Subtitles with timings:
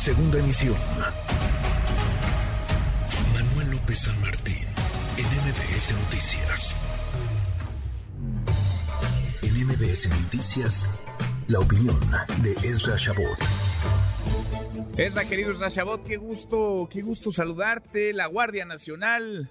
[0.00, 0.76] Segunda emisión.
[3.34, 4.64] Manuel López San Martín,
[5.18, 6.76] en MBS Noticias.
[9.42, 11.04] En MBS Noticias,
[11.48, 12.00] la opinión
[12.42, 13.38] de Ezra Shabot.
[14.96, 18.14] Ezra, querido Ezra Shabot, qué gusto, qué gusto saludarte.
[18.14, 19.50] La Guardia Nacional,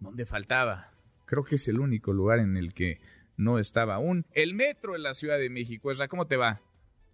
[0.00, 0.90] ¿dónde faltaba?
[1.24, 3.00] Creo que es el único lugar en el que
[3.36, 4.26] no estaba aún.
[4.32, 5.92] El metro en la Ciudad de México.
[5.92, 6.62] Ezra, ¿cómo te va?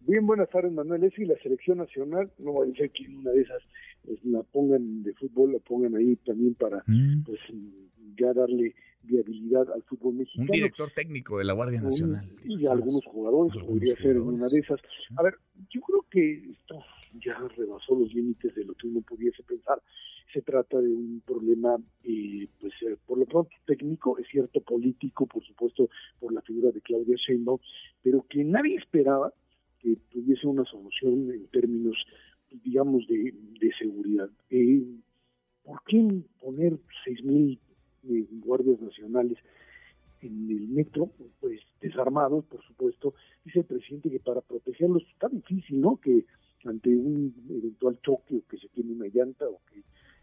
[0.01, 1.05] Bien, buenas tardes, Manuel.
[1.05, 3.63] Es y la selección nacional, no va a decir que una de esas
[4.05, 7.25] pues, la pongan de fútbol, la pongan ahí también para mm.
[7.25, 7.39] pues
[8.19, 10.49] ya darle viabilidad al fútbol mexicano.
[10.51, 12.29] Un director técnico de la Guardia Nacional.
[12.45, 14.81] y algunos jugadores, podría ser una de esas.
[15.17, 15.35] A ver,
[15.71, 16.83] yo creo que esto
[17.25, 19.81] ya rebasó los límites de lo que uno pudiese pensar.
[20.33, 25.27] Se trata de un problema, eh, pues eh, por lo pronto técnico, es cierto político,
[25.27, 25.91] por supuesto,
[26.21, 27.59] por la figura de Claudia Sheinbaum,
[28.03, 29.33] pero que nadie esperaba
[30.41, 31.97] tuviese una solución en términos,
[32.51, 33.33] digamos, de,
[33.79, 34.29] seguridad.
[34.51, 34.85] Eh,
[35.63, 36.73] ¿Por qué poner
[37.07, 37.59] 6.000
[38.09, 39.39] eh, guardias nacionales
[40.21, 41.11] en el metro,
[41.41, 43.15] pues desarmados, por supuesto?
[43.45, 45.97] Dice el presidente que para protegerlos está difícil, ¿no?
[45.97, 46.25] Que
[46.65, 49.83] ante un eventual choque o que se tiene una llanta o que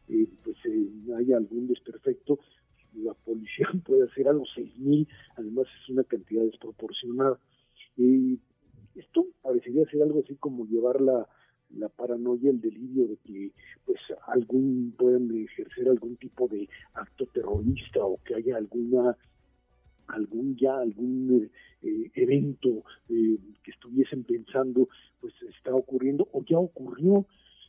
[0.09, 2.39] eh, pues eh, haya algún desperfecto,
[2.93, 7.39] la policía puede hacer a los 6.000, además es una cantidad desproporcionada.
[7.97, 8.37] Eh,
[9.47, 11.27] esto parecería ser algo así como llevar la,
[11.75, 13.51] la paranoia, el delirio de que
[13.85, 19.15] pues algún puedan ejercer algún tipo de acto terrorista o que haya alguna
[20.07, 21.49] algún ya algún
[21.81, 24.87] eh, evento eh, que estuviesen pensando
[25.19, 27.25] pues está ocurriendo o ya ocurrió.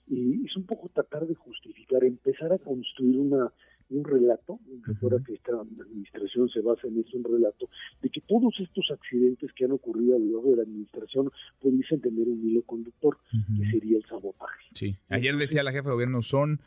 [0.07, 3.53] Y es un poco tratar de justificar empezar a construir una
[3.91, 7.69] un relato, recuerda que esta administración se basa en eso, un relato,
[8.03, 12.01] de que todos estos accidentes que han ocurrido a lo largo de la administración pudiesen
[12.01, 14.65] tener un hilo conductor, que sería el sabotaje.
[14.75, 16.61] Sí, ayer decía la jefa de gobierno, son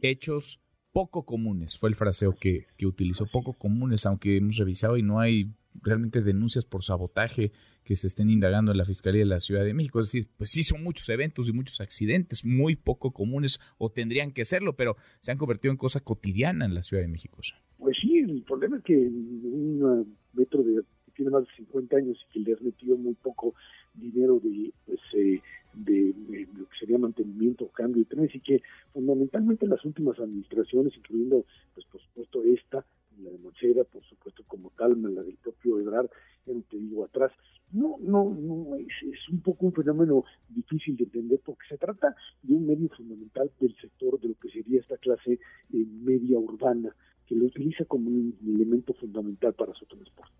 [0.00, 0.60] hechos
[0.92, 5.20] poco comunes, fue el fraseo que, que utilizó, poco comunes, aunque hemos revisado y no
[5.20, 5.50] hay
[5.82, 7.52] realmente denuncias por sabotaje
[7.84, 10.00] que se estén indagando en la Fiscalía de la Ciudad de México.
[10.00, 14.32] Es decir, pues sí son muchos eventos y muchos accidentes muy poco comunes o tendrían
[14.32, 17.38] que serlo, pero se han convertido en cosa cotidiana en la Ciudad de México.
[17.78, 22.18] Pues sí, el problema es que un metro de, que tiene más de 50 años
[22.28, 23.54] y que le has metido muy poco
[23.94, 25.40] dinero de, pues, eh,
[25.74, 26.14] de,
[26.54, 28.62] lo que sería mantenimiento, cambio de trenes y que
[28.92, 31.44] fundamentalmente las últimas administraciones, incluyendo
[31.74, 32.84] pues por supuesto esta,
[33.20, 36.10] la de Mochera, por supuesto como Calma, la del propio Ebrard,
[36.46, 37.32] no te digo atrás,
[37.72, 42.14] no, no, no, es, es, un poco un fenómeno difícil de entender porque se trata
[42.42, 46.94] de un medio fundamental del sector de lo que sería esta clase eh, media urbana,
[47.26, 50.34] que lo utiliza como un elemento fundamental para su transporte.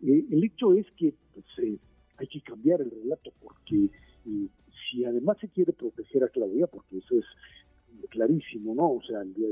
[0.00, 1.78] Eh, el hecho es que pues, eh,
[2.16, 3.90] hay que cambiar el relato porque
[4.90, 7.24] si además se quiere proteger a Claudia, porque eso es
[8.10, 8.92] clarísimo, ¿no?
[8.92, 9.47] O sea, el día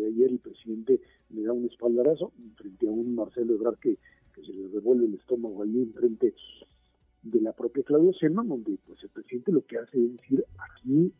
[7.86, 11.12] Claudia Sheinbaum, donde pues el presidente lo que hace es decir, aquí,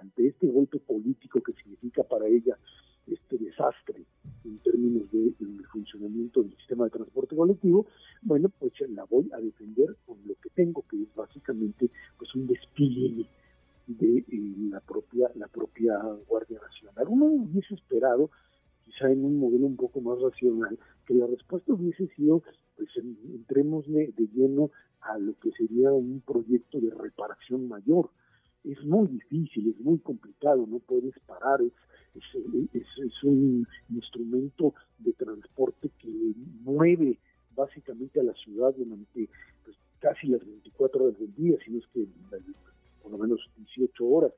[0.00, 2.58] ante este golpe político que significa para ella
[3.06, 4.04] este desastre
[4.44, 5.32] en términos de,
[5.72, 7.86] funcionamiento del sistema de transporte colectivo,
[8.22, 11.88] bueno, pues la voy a defender con lo que tengo, que es básicamente
[12.18, 13.26] pues un despliegue
[13.86, 15.96] de eh, la propia la propia
[16.28, 17.06] Guardia Nacional.
[17.08, 18.30] Uno hubiese esperado,
[18.84, 20.76] quizá en un modelo un poco más racional,
[21.06, 22.42] que la respuesta hubiese sido,
[22.80, 24.70] pues entremos de lleno
[25.02, 28.10] a lo que sería un proyecto de reparación mayor.
[28.64, 32.24] Es muy difícil, es muy complicado, no puedes parar, es,
[32.72, 36.08] es, un instrumento de transporte que
[36.62, 37.18] mueve
[37.54, 39.28] básicamente a la ciudad durante
[39.64, 42.06] pues, casi las 24 horas del día, si no es que
[43.02, 44.32] por lo menos 18 horas.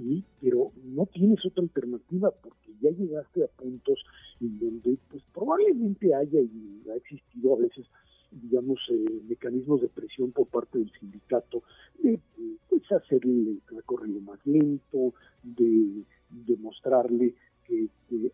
[0.00, 3.98] Y, pero no tienes otra alternativa porque ya llegaste a puntos
[4.40, 7.84] en donde pues probablemente haya y ha existido a veces
[8.30, 11.62] digamos, eh, mecanismos de presión por parte del sindicato,
[12.02, 12.20] de
[12.68, 17.34] pues, hacer el recorrido más lento, de demostrarle
[17.64, 17.88] que,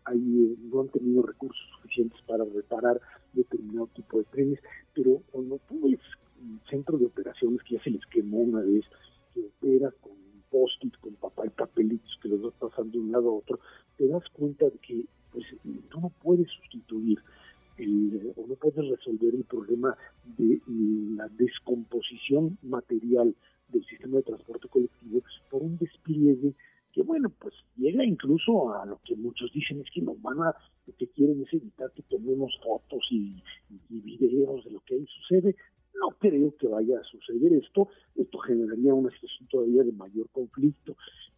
[0.05, 2.99] hay, eh, no han tenido recursos suficientes para reparar
[3.33, 4.59] determinado tipo de trenes,
[4.93, 5.99] pero cuando tú ves
[6.69, 8.85] centro de operaciones que ya se les quemó una vez,
[9.33, 10.13] que opera con
[10.49, 10.94] post-it,
[12.69, 13.59] pasando de un lado a otro,
[13.97, 15.45] te das cuenta de que pues,
[15.89, 17.19] tú no puedes sustituir
[18.37, 19.97] o no puedes resolver el problema
[20.37, 20.61] de
[21.17, 23.35] la descomposición material
[23.67, 26.53] del sistema de transporte colectivo por un despliegue
[26.93, 30.55] que bueno pues llega incluso a lo que muchos dicen es que nos van a
[30.87, 33.35] lo que quieren es evitar que tomemos fotos y,
[33.89, 35.55] videos de lo que ahí sucede
[36.19, 40.95] creo que vaya a suceder esto esto generaría una situación todavía de mayor conflicto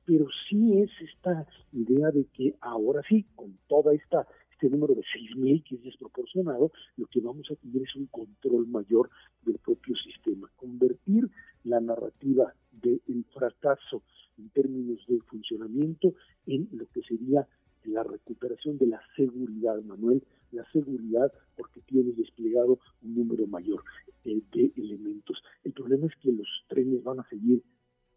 [0.07, 5.01] pero sí es esta idea de que ahora sí, con toda esta este número de
[5.01, 9.11] 6.000 que es desproporcionado, lo que vamos a tener es un control mayor
[9.43, 10.49] del propio sistema.
[10.55, 11.29] Convertir
[11.63, 14.01] la narrativa del fracaso
[14.39, 16.15] en términos de funcionamiento
[16.47, 17.47] en lo que sería
[17.83, 23.83] la recuperación de la seguridad, Manuel, la seguridad porque tiene desplegado un número mayor
[24.27, 25.41] eh, de elementos.
[25.63, 27.63] El problema es que los trenes van a seguir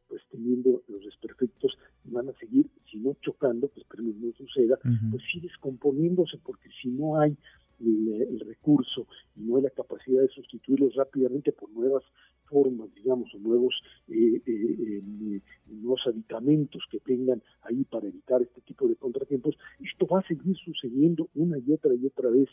[0.08, 4.76] pues teniendo los desperfectos y van a seguir, si no chocando, pues esperemos no suceda,
[5.08, 7.36] pues sí descomponiéndose, porque si no hay
[7.80, 12.02] el, recurso y no hay la capacidad de sustituirlos rápidamente por nuevas
[12.46, 13.74] formas, digamos, o nuevos,
[14.08, 20.06] eh, eh, eh, nuevos aditamentos que tengan ahí para evitar este tipo de contratiempos, esto
[20.06, 22.48] va a seguir sucediendo una y otra y otra vez.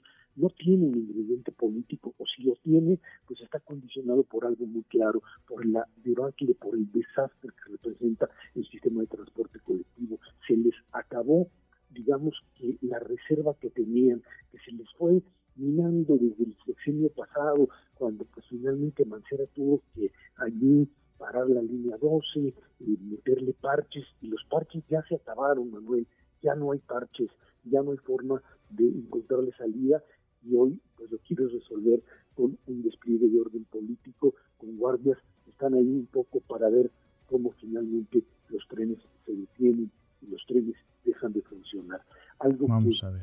[0.67, 5.23] Tiene un ingrediente político, o si lo tiene, pues está condicionado por algo muy claro,
[5.47, 10.19] por la debacle, por el desastre que representa el sistema de transporte colectivo.
[10.45, 11.47] Se les acabó
[11.89, 14.21] digamos que la reserva que tenían,
[14.51, 15.23] que se les fue
[15.55, 21.95] minando desde el sexenio pasado, cuando pues finalmente Mancera tuvo que allí parar la línea
[21.95, 26.05] 12 y meterle parches, y los parches ya se acabaron, Manuel,
[26.43, 27.29] ya no hay parches,
[27.63, 30.03] ya no hay forma de encontrarle salida,
[30.43, 32.01] y hoy pues lo quiere resolver
[32.35, 36.91] con un despliegue de orden político, con guardias que están ahí un poco para ver
[37.27, 39.91] cómo finalmente los trenes se detienen
[40.21, 42.01] y los trenes dejan de funcionar.
[42.39, 42.67] Algo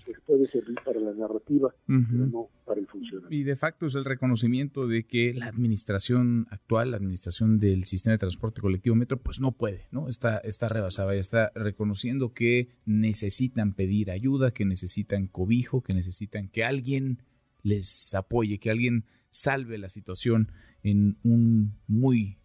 [0.05, 3.32] que puede servir para la narrativa, pero no para el funcionamiento.
[3.32, 8.12] Y de facto es el reconocimiento de que la administración actual, la administración del sistema
[8.12, 10.08] de transporte colectivo metro, pues no puede, ¿no?
[10.08, 16.49] Está, está rebasada y está reconociendo que necesitan pedir ayuda, que necesitan cobijo, que necesitan
[16.49, 17.19] que alguien
[17.62, 20.50] les apoye, que alguien salve la situación
[20.82, 22.38] en un muy,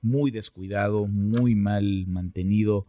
[0.00, 2.86] muy descuidado, muy mal mantenido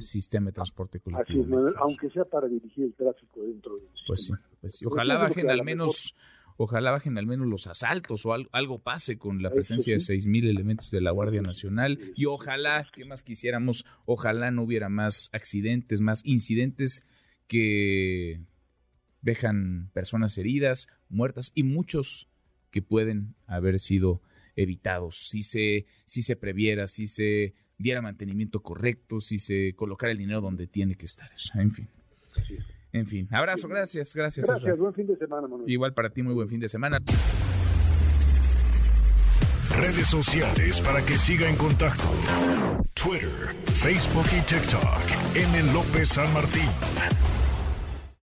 [0.00, 1.72] sistema de transporte colectivo.
[1.78, 6.14] aunque sea para dirigir el tráfico dentro del Pues sí, pues Ojalá bajen al menos,
[6.56, 10.48] ojalá bajen al menos los asaltos o algo, pase con la presencia de seis mil
[10.48, 11.98] elementos de la Guardia Nacional.
[12.14, 13.84] Y ojalá, ¿qué más quisiéramos?
[14.04, 17.06] Ojalá no hubiera más accidentes, más incidentes
[17.46, 18.40] que
[19.20, 22.28] dejan personas heridas, muertas y muchos
[22.70, 24.20] que pueden haber sido
[24.56, 25.28] evitados.
[25.28, 30.40] Si se si se previera, si se diera mantenimiento correcto, si se colocara el dinero
[30.40, 31.30] donde tiene que estar.
[31.54, 31.88] En fin.
[32.92, 33.28] En fin.
[33.30, 34.46] Abrazo, gracias, gracias.
[34.46, 35.70] Gracias, buen fin de semana, Manuel.
[35.70, 36.98] Igual para ti, muy buen fin de semana.
[39.76, 42.04] Redes sociales para que siga en contacto:
[42.94, 43.30] Twitter,
[43.64, 45.34] Facebook y TikTok.
[45.34, 45.72] M.
[45.72, 46.68] López San Martín.